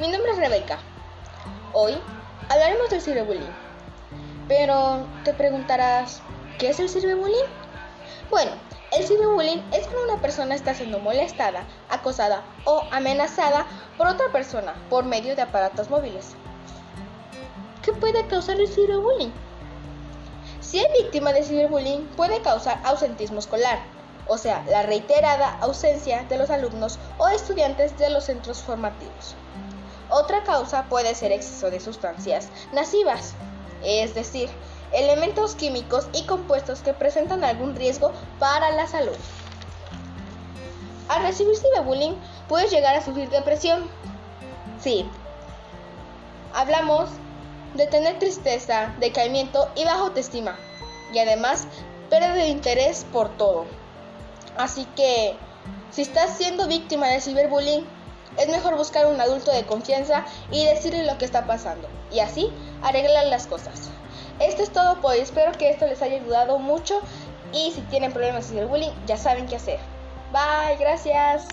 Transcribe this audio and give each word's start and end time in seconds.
Mi 0.00 0.06
nombre 0.06 0.30
es 0.30 0.38
Rebeca. 0.38 0.78
Hoy 1.72 1.98
hablaremos 2.48 2.88
del 2.88 3.02
ciberbullying. 3.02 3.50
Pero 4.46 5.04
te 5.24 5.34
preguntarás, 5.34 6.22
¿qué 6.56 6.70
es 6.70 6.78
el 6.78 6.88
ciberbullying? 6.88 7.46
Bueno, 8.30 8.52
el 8.92 9.04
ciberbullying 9.04 9.60
es 9.72 9.88
cuando 9.88 10.12
una 10.12 10.22
persona 10.22 10.54
está 10.54 10.72
siendo 10.72 11.00
molestada, 11.00 11.64
acosada 11.90 12.44
o 12.64 12.84
amenazada 12.92 13.66
por 13.96 14.06
otra 14.06 14.30
persona 14.30 14.72
por 14.88 15.04
medio 15.04 15.34
de 15.34 15.42
aparatos 15.42 15.90
móviles. 15.90 16.36
¿Qué 17.82 17.92
puede 17.92 18.24
causar 18.28 18.60
el 18.60 18.68
ciberbullying? 18.68 19.32
Si 20.60 20.78
es 20.78 20.92
víctima 20.92 21.32
de 21.32 21.42
ciberbullying, 21.42 22.06
puede 22.16 22.40
causar 22.40 22.80
ausentismo 22.84 23.40
escolar, 23.40 23.80
o 24.28 24.38
sea, 24.38 24.62
la 24.68 24.84
reiterada 24.84 25.58
ausencia 25.60 26.22
de 26.28 26.38
los 26.38 26.50
alumnos 26.50 27.00
o 27.18 27.26
estudiantes 27.30 27.98
de 27.98 28.10
los 28.10 28.26
centros 28.26 28.62
formativos. 28.62 29.34
Otra 30.28 30.44
causa 30.44 30.84
puede 30.90 31.14
ser 31.14 31.32
exceso 31.32 31.70
de 31.70 31.80
sustancias 31.80 32.50
nocivas, 32.74 33.32
es 33.82 34.14
decir, 34.14 34.50
elementos 34.92 35.54
químicos 35.54 36.06
y 36.12 36.24
compuestos 36.24 36.80
que 36.80 36.92
presentan 36.92 37.44
algún 37.44 37.74
riesgo 37.74 38.12
para 38.38 38.70
la 38.72 38.86
salud. 38.86 39.16
Al 41.08 41.22
recibir 41.22 41.56
ciberbullying, 41.56 42.14
puedes 42.46 42.70
llegar 42.70 42.94
a 42.94 43.02
sufrir 43.02 43.30
depresión. 43.30 43.88
Sí. 44.78 45.08
Hablamos 46.52 47.08
de 47.72 47.86
tener 47.86 48.18
tristeza, 48.18 48.94
decaimiento 49.00 49.70
y 49.76 49.86
baja 49.86 50.00
autoestima. 50.00 50.58
Y 51.10 51.20
además, 51.20 51.66
pérdida 52.10 52.34
de 52.34 52.48
interés 52.48 53.06
por 53.10 53.34
todo. 53.38 53.64
Así 54.58 54.84
que, 54.94 55.38
si 55.90 56.02
estás 56.02 56.36
siendo 56.36 56.68
víctima 56.68 57.06
de 57.06 57.22
ciberbullying, 57.22 57.86
es 58.36 58.48
mejor 58.48 58.76
buscar 58.76 59.06
un 59.06 59.20
adulto 59.20 59.52
de 59.52 59.64
confianza 59.64 60.24
y 60.50 60.64
decirle 60.64 61.04
lo 61.04 61.18
que 61.18 61.24
está 61.24 61.46
pasando. 61.46 61.88
Y 62.12 62.20
así 62.20 62.52
arreglar 62.82 63.26
las 63.26 63.46
cosas. 63.46 63.90
Esto 64.40 64.62
es 64.62 64.70
todo 64.70 65.00
por 65.00 65.12
hoy. 65.12 65.18
Espero 65.18 65.52
que 65.52 65.70
esto 65.70 65.86
les 65.86 66.02
haya 66.02 66.16
ayudado 66.16 66.58
mucho. 66.58 67.00
Y 67.52 67.72
si 67.72 67.80
tienen 67.82 68.12
problemas 68.12 68.44
de 68.44 68.54
ciberbullying, 68.54 68.92
ya 69.06 69.16
saben 69.16 69.46
qué 69.46 69.56
hacer. 69.56 69.78
Bye, 70.32 70.76
gracias. 70.78 71.48